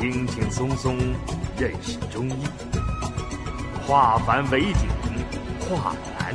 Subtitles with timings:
[0.00, 0.96] 轻轻松松
[1.58, 2.44] 认识中医，
[3.84, 4.88] 化繁为简，
[5.58, 6.32] 化难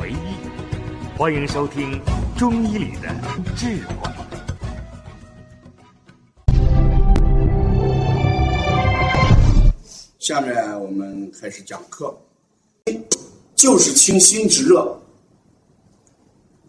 [0.00, 1.16] 为易。
[1.16, 2.00] 欢迎收听
[2.36, 3.08] 《中医里的
[3.54, 3.94] 智慧》。
[10.18, 12.12] 下面我们开始讲课，
[13.54, 15.00] 就是清心止热。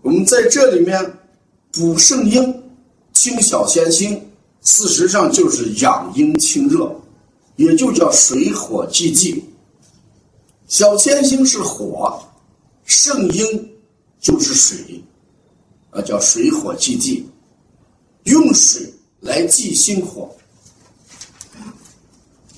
[0.04, 1.18] 我们在这里面
[1.72, 2.64] 补肾阴、
[3.12, 4.22] 清小仙心。
[4.68, 6.94] 事实上就是养阴清热，
[7.56, 9.42] 也就叫水火既济。
[10.68, 12.22] 小千星是火，
[12.84, 13.78] 肾阴
[14.20, 15.02] 就是水，
[15.92, 17.26] 啊，叫水火既济，
[18.26, 20.30] 用水来济心火。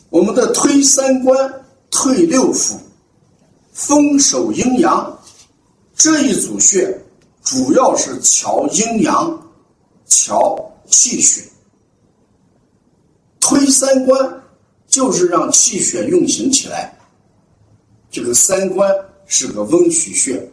[0.09, 2.75] 我们的推三关、退六腑、
[3.71, 5.15] 丰守阴阳
[5.95, 6.99] 这一组穴，
[7.43, 9.39] 主要是调阴阳、
[10.07, 11.43] 调气血。
[13.49, 14.43] 推三关
[14.87, 16.95] 就是让气血运行起来，
[18.11, 18.93] 这个三关
[19.25, 20.47] 是个温煦穴，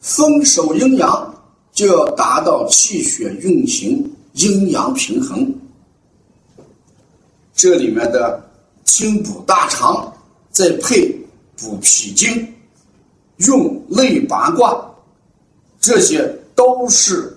[0.00, 1.34] 风守阴阳
[1.70, 5.54] 就要达到气血运行、阴阳平衡。
[7.54, 8.42] 这里面的
[8.84, 10.10] 清补大肠，
[10.50, 11.14] 再配
[11.58, 12.54] 补脾经，
[13.38, 14.82] 用内八卦，
[15.78, 17.36] 这些都是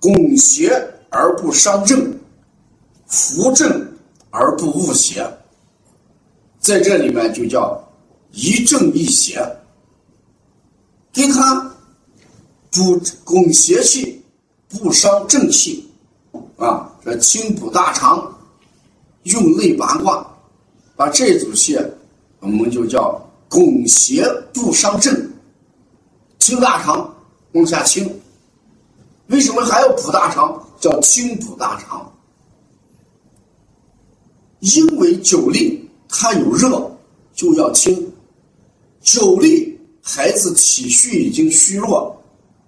[0.00, 0.70] 攻邪
[1.10, 2.17] 而不伤正。
[3.08, 3.90] 扶正
[4.30, 5.26] 而不误邪，
[6.60, 7.82] 在这里面就叫
[8.32, 9.40] 一正一邪，
[11.10, 11.74] 给他
[12.70, 14.22] 补攻邪气，
[14.68, 15.90] 不伤正气，
[16.58, 18.30] 啊，这清补大肠，
[19.22, 20.26] 用内八卦，
[20.94, 21.82] 把这组穴
[22.40, 24.22] 我们就叫攻邪
[24.52, 25.32] 不伤正，
[26.38, 27.14] 清大肠
[27.52, 28.20] 往下清，
[29.28, 30.62] 为什么还要补大肠？
[30.78, 32.12] 叫清补大肠。
[34.60, 36.90] 因为久立，它有热，
[37.34, 38.10] 就要清。
[39.00, 42.14] 久立，孩子体虚已经虚弱，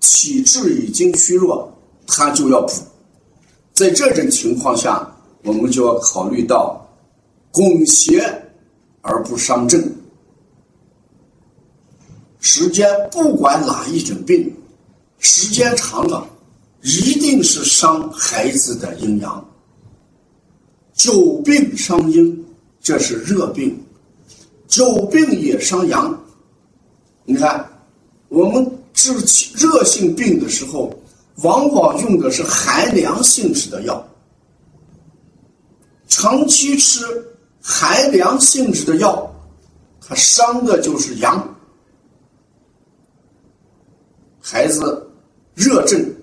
[0.00, 1.70] 体质已经虚弱，
[2.06, 2.72] 他就要补。
[3.72, 5.10] 在这种情况下，
[5.42, 6.81] 我们就要考虑到
[7.50, 8.20] 攻邪
[9.00, 9.82] 而不伤正。
[12.38, 14.54] 时间不管哪一种病，
[15.19, 16.26] 时间长了，
[16.82, 19.50] 一定是伤孩子的阴阳。
[21.00, 22.44] 久病伤阴，
[22.83, 23.72] 这是热病；
[24.69, 26.15] 久病也伤阳。
[27.25, 27.66] 你看，
[28.28, 29.15] 我们治
[29.56, 30.94] 热性病的时候，
[31.37, 34.06] 往往用的是寒凉性质的药。
[36.06, 37.00] 长期吃
[37.62, 39.34] 寒凉性质的药，
[40.06, 41.56] 它伤的就是阳。
[44.39, 45.10] 孩子
[45.55, 46.15] 热症，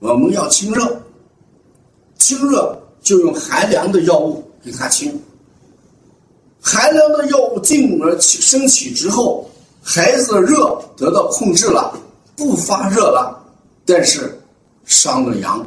[0.00, 1.02] 我们要清热，
[2.18, 2.78] 清热。
[3.06, 5.16] 就用寒凉的药物给他清，
[6.60, 9.48] 寒凉的药物进而起升起之后，
[9.80, 11.96] 孩子的热得到控制了，
[12.34, 13.40] 不发热了，
[13.84, 14.36] 但是
[14.86, 15.64] 伤了阳，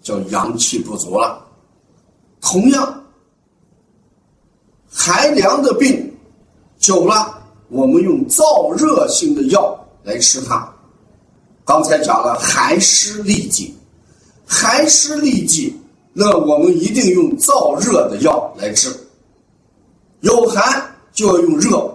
[0.00, 1.44] 叫阳气不足了。
[2.40, 3.04] 同样，
[4.88, 6.16] 寒凉的病
[6.78, 7.36] 久了，
[7.68, 10.72] 我们用燥热性的药来吃它。
[11.64, 13.76] 刚才讲了寒湿痢疾，
[14.46, 15.76] 寒湿痢疾。
[16.18, 18.88] 那我们一定用燥热的药来治，
[20.20, 20.82] 有寒
[21.12, 21.94] 就要用热，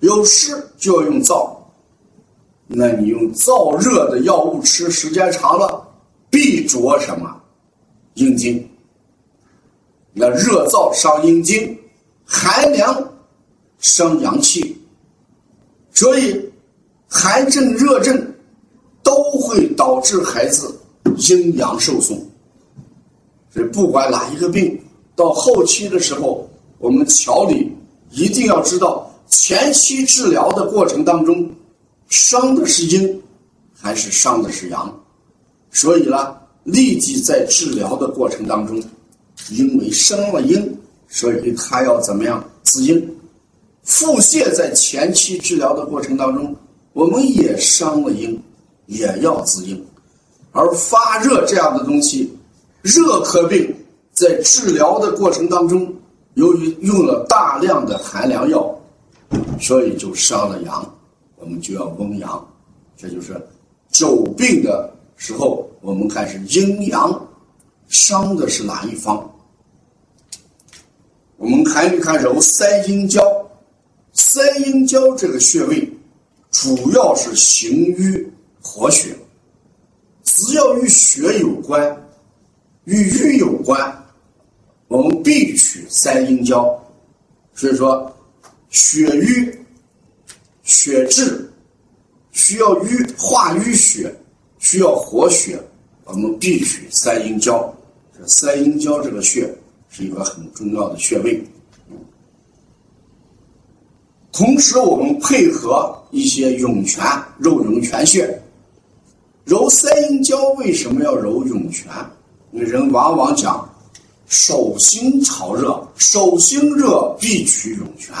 [0.00, 1.48] 有湿就要用燥。
[2.66, 5.80] 那你用燥热的药物吃时间长了，
[6.28, 7.32] 必着什么？
[8.14, 8.68] 阴经。
[10.12, 11.78] 那热燥伤阴经，
[12.24, 13.12] 寒凉
[13.78, 14.76] 伤阳气，
[15.92, 16.52] 所以
[17.06, 18.34] 寒症、热症
[19.04, 20.76] 都会导致孩子
[21.16, 22.20] 阴阳受损。
[23.52, 24.80] 所以，不管哪一个病，
[25.14, 26.48] 到后期的时候，
[26.78, 27.70] 我们调理
[28.10, 31.50] 一定要知道，前期治疗的过程当中，
[32.08, 33.22] 伤的是阴，
[33.78, 34.90] 还是伤的是阳。
[35.70, 36.34] 所以呢，
[36.64, 38.82] 立即在治疗的过程当中，
[39.50, 40.74] 因为伤了阴，
[41.06, 43.16] 所以他要怎么样滋阴？
[43.82, 46.56] 腹泻在前期治疗的过程当中，
[46.94, 48.42] 我们也伤了阴，
[48.86, 49.84] 也要滋阴。
[50.52, 52.32] 而发热这样的东西。
[52.82, 53.74] 热科病
[54.12, 55.94] 在治疗的过程当中，
[56.34, 58.78] 由于用了大量的寒凉药，
[59.60, 60.94] 所以就伤了阳，
[61.36, 62.48] 我们就要温阳。
[62.96, 63.40] 这就是
[63.88, 67.28] 久病的时候，我们看是阴阳
[67.88, 69.28] 伤的是哪一方。
[71.36, 73.22] 我们看一看揉三阴交，
[74.12, 75.88] 三阴交这个穴位
[76.50, 79.14] 主要是行于活血，
[80.24, 82.01] 只要与血有关。
[82.84, 84.04] 与瘀有关，
[84.88, 86.78] 我们必取三阴交。
[87.54, 88.10] 所以说，
[88.70, 89.56] 血瘀、
[90.62, 91.48] 血滞，
[92.32, 94.14] 需要瘀化瘀血，
[94.58, 95.60] 需要活血，
[96.04, 97.72] 我们必取三阴交。
[98.18, 99.48] 这三阴交这个穴
[99.90, 101.42] 是一个很重要的穴位。
[104.32, 107.04] 同时，我们配合一些涌泉，
[107.38, 108.42] 揉涌泉穴。
[109.44, 111.92] 揉三阴交为什么要揉涌泉？
[112.60, 113.68] 人往往讲
[114.26, 118.14] 手心潮热，手心热必取涌泉。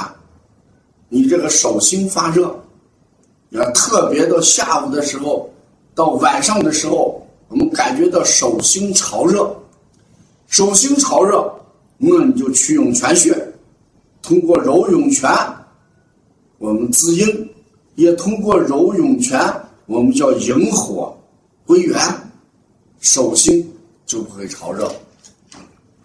[1.08, 2.54] 你这个手心发热，
[3.50, 5.50] 要特别到下午的时候，
[5.94, 9.54] 到晚上的时候，我们感觉到手心潮热，
[10.46, 11.52] 手心潮热，
[11.98, 13.36] 那你就取涌泉穴，
[14.22, 15.30] 通过揉涌泉，
[16.58, 17.50] 我们滋阴，
[17.96, 19.38] 也通过揉涌泉，
[19.86, 21.14] 我们叫引火。
[21.64, 21.96] 归元，
[23.00, 23.71] 手心
[24.12, 24.92] 就不会潮热。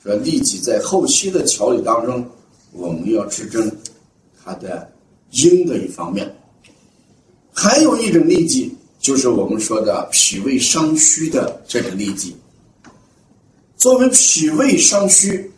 [0.02, 2.26] 说痢疾在后期的调理当中，
[2.72, 3.70] 我们要治症
[4.42, 4.90] 它的
[5.32, 6.34] 阴的一方面。
[7.52, 12.34] 还有一种痢疾，就是我们说的脾胃伤虚的这种痢疾。
[13.76, 15.52] 作为脾胃伤虚，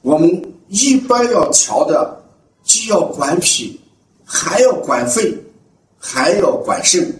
[0.00, 2.20] 我们一般要调的，
[2.64, 3.78] 既要管脾，
[4.24, 5.32] 还要管肺，
[6.00, 7.14] 还要管肾。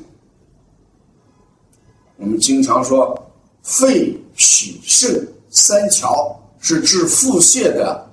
[2.17, 3.32] 我们经常说，
[3.63, 8.05] 肺、脾、肾三调是治腹泻的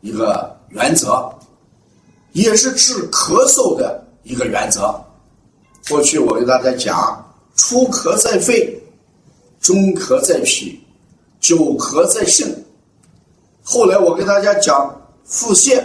[0.00, 1.32] 一个原则，
[2.32, 4.94] 也是治咳嗽的一个原则。
[5.88, 7.24] 过去我给大家讲，
[7.54, 8.76] 初咳在肺，
[9.60, 10.80] 中咳在脾，
[11.40, 12.64] 久咳在肾。
[13.62, 15.80] 后来我给大家讲腹泻，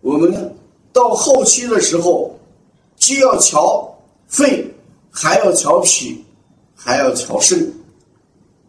[0.00, 0.56] 我们
[0.92, 2.38] 到后期的时候，
[2.96, 3.92] 既要调
[4.28, 4.72] 肺，
[5.10, 6.24] 还要调脾。
[6.80, 7.74] 还要调肾。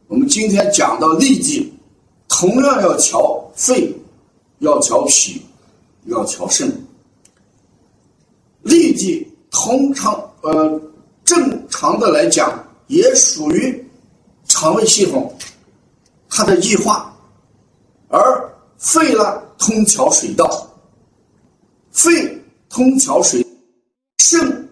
[0.09, 1.71] 我们今天讲到痢疾，
[2.27, 3.95] 同样要调肺，
[4.57, 5.39] 要调脾，
[6.05, 6.67] 要调肾。
[8.63, 10.81] 痢疾通常呃
[11.23, 12.51] 正常的来讲，
[12.87, 13.87] 也属于
[14.45, 15.31] 肠胃系统
[16.27, 17.15] 它的异化，
[18.07, 20.67] 而肺呢通调水道，
[21.91, 22.11] 肺
[22.67, 23.45] 通调水，
[24.17, 24.67] 肾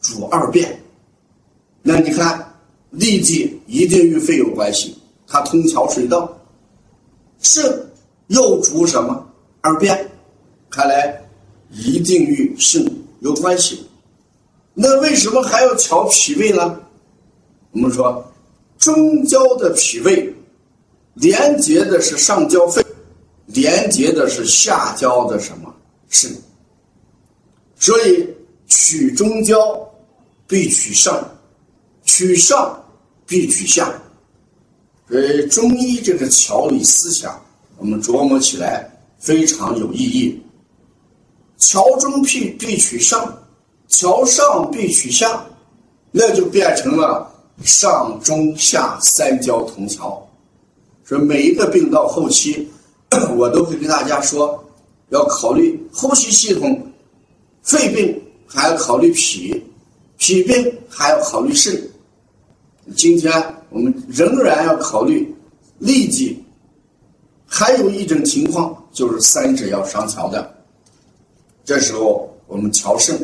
[0.00, 0.82] 主二便。
[1.82, 2.53] 那你看。
[2.96, 4.96] 痢疾一定与肺有关系，
[5.26, 6.30] 它通调水道。
[7.40, 7.86] 肾
[8.28, 9.26] 又主什么？
[9.60, 10.10] 二便，
[10.70, 11.22] 看来
[11.70, 12.84] 一定与肾
[13.20, 13.86] 有关系。
[14.72, 16.80] 那为什么还要调脾胃呢？
[17.72, 18.24] 我们说，
[18.78, 20.34] 中焦的脾胃
[21.14, 22.84] 连接的是上焦肺，
[23.46, 25.74] 连接的是下焦的什么
[26.08, 26.30] 肾？
[27.76, 28.26] 所以
[28.66, 29.58] 取中焦
[30.46, 31.22] 必取上，
[32.04, 32.80] 取上。
[33.26, 33.92] 必取下，
[35.08, 37.40] 所以中医这个调理思想，
[37.78, 40.40] 我们琢磨起来非常有意义。
[41.58, 43.36] 调中必必取上，
[43.88, 45.44] 调上必取下，
[46.10, 47.30] 那就变成了
[47.62, 50.20] 上中下三焦同调。
[51.04, 52.68] 所以每一个病到后期，
[53.36, 54.62] 我都会跟大家说，
[55.10, 56.92] 要考虑呼吸系统，
[57.62, 59.62] 肺病还要考虑脾，
[60.18, 61.90] 脾病还要考虑肾。
[62.94, 63.32] 今天
[63.70, 65.34] 我们仍然要考虑
[65.80, 66.44] 痢疾，
[67.46, 70.54] 还有一种情况就是三者要上调的。
[71.64, 73.18] 这时候我们调肾，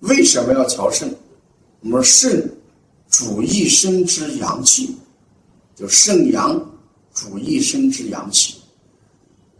[0.00, 1.12] 为什么要调肾？
[1.80, 2.48] 我们肾
[3.10, 4.96] 主一身之阳气，
[5.74, 6.54] 就肾阳
[7.12, 8.54] 主一身之阳气。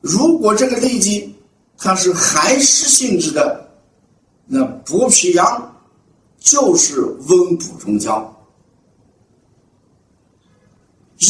[0.00, 1.34] 如果这个痢疾
[1.76, 3.68] 它是寒湿性质的，
[4.46, 5.76] 那补脾阳
[6.38, 8.30] 就是温补中焦。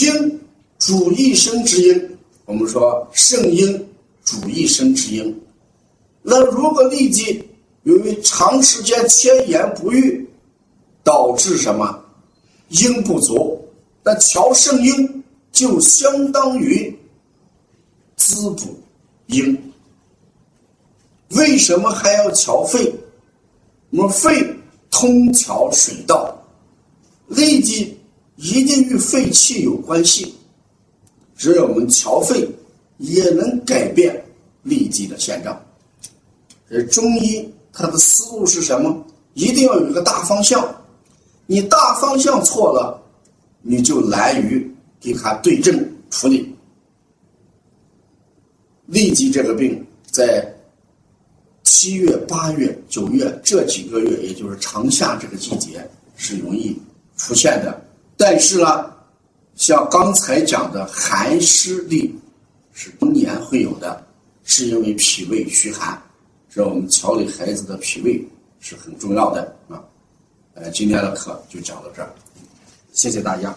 [0.00, 0.40] 阴
[0.78, 3.88] 主一身之阴，我们说肾阴
[4.24, 5.42] 主一身之阴。
[6.22, 7.42] 那如果痢疾
[7.82, 10.26] 由于长时间迁延不愈，
[11.02, 12.02] 导致什么
[12.68, 13.62] 阴不足，
[14.02, 16.96] 那调肾阴就相当于
[18.16, 18.74] 滋补
[19.26, 19.72] 阴。
[21.30, 22.92] 为什么还要调肺？
[23.90, 24.44] 我们肺
[24.90, 26.36] 通调水道，
[27.30, 27.96] 痢疾。
[28.36, 30.34] 一定与肺气有关系，
[31.36, 32.48] 只有我们调肺，
[32.98, 34.24] 也能改变
[34.64, 35.60] 痢疾的现状。
[36.68, 39.04] 这中医它的思路是什么？
[39.34, 40.74] 一定要有一个大方向，
[41.46, 43.00] 你大方向错了，
[43.62, 44.68] 你就难于
[45.00, 45.76] 给它对症
[46.10, 46.54] 处理。
[48.90, 50.52] 痢疾这个病在
[51.62, 56.76] 七月、八月、九月这几个月，也就是长夏这个季节，是容易
[57.16, 57.83] 出现的。
[58.16, 58.90] 但是呢，
[59.54, 62.10] 像刚才讲的寒湿痢
[62.72, 64.06] 是中年会有的，
[64.44, 66.00] 是因为脾胃虚寒，
[66.48, 68.24] 所以我们调理孩子的脾胃
[68.60, 69.82] 是很重要的啊。
[70.54, 72.08] 呃，今天的课就讲到这儿，
[72.92, 73.54] 谢谢大家。